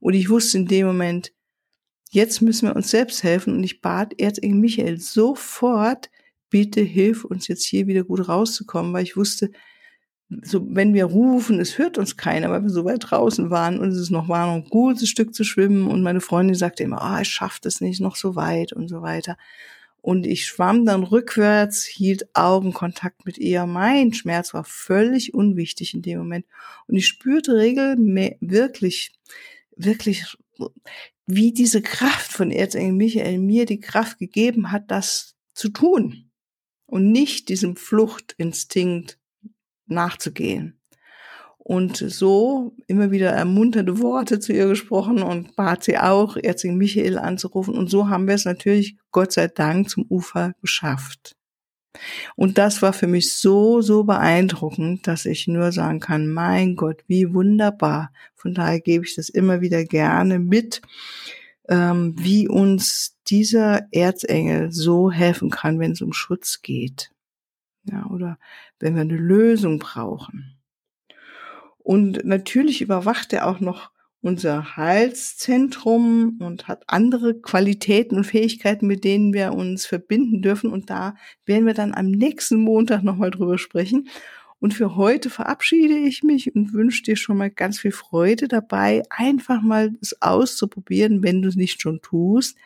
Und 0.00 0.14
ich 0.14 0.30
wusste 0.30 0.58
in 0.58 0.66
dem 0.66 0.86
Moment, 0.86 1.32
jetzt 2.10 2.40
müssen 2.40 2.68
wir 2.68 2.76
uns 2.76 2.90
selbst 2.90 3.22
helfen 3.22 3.54
und 3.54 3.64
ich 3.64 3.80
bat 3.80 4.18
Erzengel 4.18 4.58
Michael 4.58 4.98
sofort, 4.98 6.10
bitte 6.48 6.80
hilf 6.80 7.24
uns 7.24 7.48
jetzt 7.48 7.64
hier 7.64 7.86
wieder 7.86 8.04
gut 8.04 8.28
rauszukommen, 8.28 8.92
weil 8.92 9.04
ich 9.04 9.16
wusste, 9.16 9.50
so, 10.42 10.64
wenn 10.68 10.94
wir 10.94 11.04
rufen, 11.04 11.60
es 11.60 11.78
hört 11.78 11.98
uns 11.98 12.16
keiner, 12.16 12.50
weil 12.50 12.62
wir 12.62 12.70
so 12.70 12.84
weit 12.84 13.10
draußen 13.10 13.50
waren 13.50 13.78
und 13.78 13.90
es 13.90 14.10
noch 14.10 14.28
war, 14.28 14.46
noch 14.46 14.64
ein 14.64 14.70
gutes 14.70 15.08
Stück 15.08 15.34
zu 15.34 15.44
schwimmen 15.44 15.88
und 15.88 16.02
meine 16.02 16.20
Freundin 16.20 16.54
sagte 16.54 16.82
immer, 16.82 17.02
ah, 17.02 17.16
oh, 17.18 17.20
ich 17.22 17.28
schaff 17.28 17.60
das 17.60 17.80
nicht, 17.80 18.00
noch 18.00 18.16
so 18.16 18.36
weit 18.36 18.72
und 18.72 18.88
so 18.88 19.02
weiter. 19.02 19.36
Und 20.00 20.26
ich 20.26 20.46
schwamm 20.46 20.84
dann 20.84 21.04
rückwärts, 21.04 21.84
hielt 21.84 22.34
Augenkontakt 22.34 23.24
mit 23.24 23.38
ihr. 23.38 23.66
Mein 23.66 24.12
Schmerz 24.12 24.52
war 24.52 24.64
völlig 24.64 25.32
unwichtig 25.32 25.94
in 25.94 26.02
dem 26.02 26.18
Moment. 26.18 26.44
Und 26.88 26.96
ich 26.96 27.06
spürte 27.06 27.56
regelmäßig, 27.56 28.40
wirklich, 28.50 29.12
wirklich, 29.76 30.36
wie 31.26 31.52
diese 31.52 31.82
Kraft 31.82 32.32
von 32.32 32.50
Erzengel 32.50 32.92
Michael 32.92 33.38
mir 33.38 33.64
die 33.64 33.78
Kraft 33.78 34.18
gegeben 34.18 34.72
hat, 34.72 34.90
das 34.90 35.36
zu 35.54 35.68
tun 35.68 36.30
und 36.86 37.12
nicht 37.12 37.48
diesem 37.48 37.76
Fluchtinstinkt 37.76 39.18
nachzugehen. 39.86 40.78
Und 41.58 41.96
so 41.96 42.74
immer 42.88 43.12
wieder 43.12 43.30
ermunternde 43.30 44.00
Worte 44.00 44.40
zu 44.40 44.52
ihr 44.52 44.66
gesprochen 44.66 45.22
und 45.22 45.54
bat 45.54 45.84
sie 45.84 45.96
auch, 45.96 46.36
Erzengel 46.36 46.76
Michael 46.76 47.18
anzurufen. 47.18 47.74
Und 47.74 47.88
so 47.88 48.08
haben 48.08 48.26
wir 48.26 48.34
es 48.34 48.44
natürlich, 48.44 48.96
Gott 49.12 49.32
sei 49.32 49.46
Dank, 49.46 49.88
zum 49.88 50.04
Ufer 50.08 50.54
geschafft. 50.60 51.36
Und 52.36 52.58
das 52.58 52.82
war 52.82 52.92
für 52.92 53.06
mich 53.06 53.34
so, 53.34 53.80
so 53.80 54.04
beeindruckend, 54.04 55.06
dass 55.06 55.24
ich 55.26 55.46
nur 55.46 55.72
sagen 55.72 56.00
kann, 56.00 56.28
mein 56.28 56.74
Gott, 56.74 57.04
wie 57.06 57.32
wunderbar. 57.32 58.12
Von 58.34 58.54
daher 58.54 58.80
gebe 58.80 59.04
ich 59.04 59.14
das 59.14 59.28
immer 59.28 59.60
wieder 59.60 59.84
gerne 59.84 60.38
mit, 60.38 60.80
ähm, 61.68 62.14
wie 62.18 62.48
uns 62.48 63.18
dieser 63.28 63.86
Erzengel 63.92 64.72
so 64.72 65.10
helfen 65.10 65.50
kann, 65.50 65.78
wenn 65.78 65.92
es 65.92 66.02
um 66.02 66.12
Schutz 66.12 66.62
geht. 66.62 67.11
Ja, 67.84 68.06
oder 68.06 68.38
wenn 68.78 68.94
wir 68.94 69.02
eine 69.02 69.16
Lösung 69.16 69.78
brauchen. 69.78 70.56
Und 71.78 72.24
natürlich 72.24 72.80
überwacht 72.80 73.32
er 73.32 73.48
auch 73.48 73.58
noch 73.58 73.90
unser 74.20 74.76
Halszentrum 74.76 76.38
und 76.40 76.68
hat 76.68 76.84
andere 76.86 77.40
Qualitäten 77.40 78.16
und 78.16 78.24
Fähigkeiten, 78.24 78.86
mit 78.86 79.02
denen 79.02 79.34
wir 79.34 79.52
uns 79.52 79.84
verbinden 79.84 80.42
dürfen. 80.42 80.70
Und 80.70 80.90
da 80.90 81.16
werden 81.44 81.66
wir 81.66 81.74
dann 81.74 81.92
am 81.92 82.06
nächsten 82.06 82.60
Montag 82.60 83.02
nochmal 83.02 83.32
drüber 83.32 83.58
sprechen. 83.58 84.08
Und 84.60 84.74
für 84.74 84.94
heute 84.94 85.28
verabschiede 85.28 85.98
ich 85.98 86.22
mich 86.22 86.54
und 86.54 86.72
wünsche 86.72 87.02
dir 87.02 87.16
schon 87.16 87.36
mal 87.36 87.50
ganz 87.50 87.80
viel 87.80 87.90
Freude 87.90 88.46
dabei, 88.46 89.02
einfach 89.10 89.60
mal 89.60 89.90
es 90.00 90.22
auszuprobieren, 90.22 91.24
wenn 91.24 91.42
du 91.42 91.48
es 91.48 91.56
nicht 91.56 91.82
schon 91.82 92.00
tust, 92.00 92.56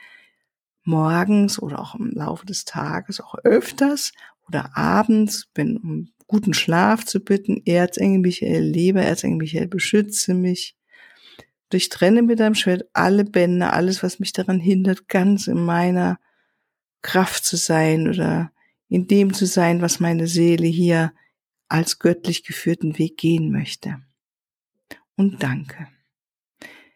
morgens 0.84 1.58
oder 1.58 1.80
auch 1.80 1.94
im 1.94 2.10
Laufe 2.10 2.44
des 2.44 2.66
Tages, 2.66 3.22
auch 3.22 3.34
öfters 3.44 4.12
oder 4.48 4.76
abends, 4.76 5.48
wenn 5.54 5.76
um 5.76 6.08
guten 6.26 6.54
Schlaf 6.54 7.04
zu 7.04 7.20
bitten, 7.20 7.62
Erzengel 7.64 8.20
Michael, 8.20 8.62
liebe 8.62 9.00
Erzengel 9.00 9.38
Michael, 9.38 9.68
beschütze 9.68 10.34
mich, 10.34 10.76
durchtrenne 11.70 12.22
mit 12.22 12.40
deinem 12.40 12.54
Schwert 12.54 12.84
alle 12.92 13.24
Bände, 13.24 13.72
alles, 13.72 14.02
was 14.02 14.18
mich 14.18 14.32
daran 14.32 14.60
hindert, 14.60 15.08
ganz 15.08 15.46
in 15.46 15.64
meiner 15.64 16.18
Kraft 17.02 17.44
zu 17.44 17.56
sein 17.56 18.08
oder 18.08 18.52
in 18.88 19.06
dem 19.06 19.34
zu 19.34 19.46
sein, 19.46 19.80
was 19.82 20.00
meine 20.00 20.26
Seele 20.26 20.66
hier 20.66 21.12
als 21.68 21.98
göttlich 21.98 22.44
geführten 22.44 22.98
Weg 22.98 23.16
gehen 23.16 23.50
möchte. 23.50 24.00
Und 25.16 25.42
danke. 25.42 25.88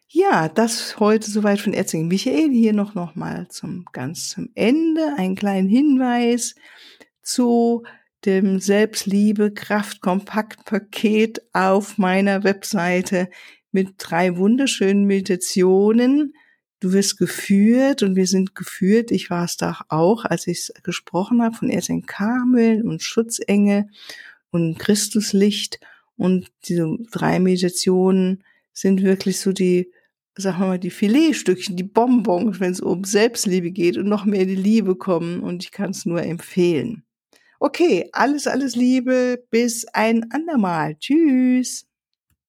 Ja, 0.07 0.49
das 0.49 0.99
heute 0.99 1.31
soweit 1.31 1.61
von 1.61 1.73
Erzengel 1.73 2.07
Michael. 2.07 2.51
Hier 2.51 2.73
noch, 2.73 2.95
noch 2.95 3.15
mal 3.15 3.47
zum 3.47 3.85
ganz 3.93 4.29
zum 4.29 4.49
Ende 4.55 5.15
einen 5.17 5.35
kleinen 5.35 5.69
Hinweis 5.69 6.55
zu 7.21 7.83
dem 8.25 8.59
Selbstliebe 8.59 9.51
Kraft 9.51 10.01
Kompaktpaket 10.01 11.41
auf 11.53 11.97
meiner 11.97 12.43
Webseite 12.43 13.29
mit 13.71 13.95
drei 13.97 14.37
wunderschönen 14.37 15.05
Meditationen. 15.05 16.33
Du 16.79 16.93
wirst 16.93 17.17
geführt 17.17 18.03
und 18.03 18.15
wir 18.15 18.27
sind 18.27 18.55
geführt. 18.55 19.11
Ich 19.11 19.29
war 19.29 19.45
es 19.45 19.57
da 19.57 19.79
auch, 19.89 20.25
als 20.25 20.47
ich 20.47 20.71
gesprochen 20.83 21.41
habe 21.41 21.55
von 21.55 21.69
Erzengel 21.69 22.05
Karmel 22.05 22.81
und 22.83 23.01
Schutzengel 23.01 23.87
und 24.51 24.77
Christuslicht. 24.79 25.79
Und 26.17 26.51
diese 26.65 26.97
drei 27.11 27.39
Meditationen 27.39 28.43
sind 28.73 29.01
wirklich 29.03 29.39
so 29.39 29.51
die, 29.51 29.91
sagen 30.35 30.59
wir 30.59 30.67
mal, 30.67 30.79
die 30.79 30.89
Filetstückchen, 30.89 31.75
die 31.75 31.83
Bonbons, 31.83 32.59
wenn 32.59 32.71
es 32.71 32.81
um 32.81 33.03
Selbstliebe 33.03 33.71
geht 33.71 33.97
und 33.97 34.07
noch 34.07 34.25
mehr 34.25 34.45
die 34.45 34.55
Liebe 34.55 34.95
kommen. 34.95 35.39
Und 35.41 35.63
ich 35.63 35.71
kann 35.71 35.91
es 35.91 36.05
nur 36.05 36.21
empfehlen. 36.21 37.03
Okay, 37.63 38.09
alles, 38.11 38.47
alles 38.47 38.75
Liebe. 38.75 39.45
Bis 39.51 39.85
ein 39.93 40.31
andermal. 40.31 40.95
Tschüss. 40.97 41.85